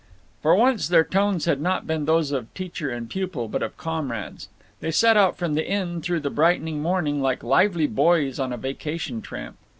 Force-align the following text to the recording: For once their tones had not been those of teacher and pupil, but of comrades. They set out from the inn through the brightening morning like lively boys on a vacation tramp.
For 0.41 0.55
once 0.55 0.87
their 0.87 1.03
tones 1.03 1.45
had 1.45 1.61
not 1.61 1.85
been 1.85 2.05
those 2.05 2.31
of 2.31 2.51
teacher 2.55 2.89
and 2.89 3.07
pupil, 3.07 3.47
but 3.47 3.61
of 3.61 3.77
comrades. 3.77 4.49
They 4.79 4.89
set 4.89 5.15
out 5.15 5.37
from 5.37 5.53
the 5.53 5.69
inn 5.69 6.01
through 6.01 6.21
the 6.21 6.31
brightening 6.31 6.81
morning 6.81 7.21
like 7.21 7.43
lively 7.43 7.85
boys 7.85 8.39
on 8.39 8.51
a 8.51 8.57
vacation 8.57 9.21
tramp. 9.21 9.57